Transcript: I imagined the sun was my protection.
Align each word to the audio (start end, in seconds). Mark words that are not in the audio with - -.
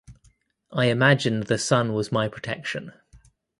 I 0.71 0.85
imagined 0.85 1.43
the 1.43 1.59
sun 1.59 1.93
was 1.93 2.11
my 2.11 2.27
protection. 2.27 2.91